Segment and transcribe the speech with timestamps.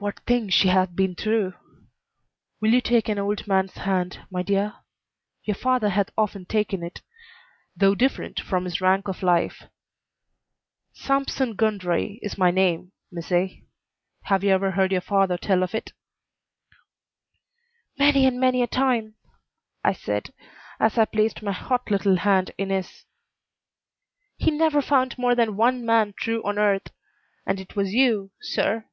[0.00, 1.54] "What things she hath been through!
[2.60, 4.74] Will you take an old man's hand, my dear?
[5.42, 7.02] Your father hath often taken it,
[7.76, 9.64] though different from his rank of life.
[10.92, 13.66] Sampson Gundry is my name, missy.
[14.22, 15.92] Have you ever heard your father tell of it?"
[17.98, 19.16] "Many and many a time,"
[19.82, 20.32] I said,
[20.78, 23.02] as I placed my hot little hand in his.
[24.36, 26.86] "He never found more than one man true on earth,
[27.44, 28.84] and it was you, Sir."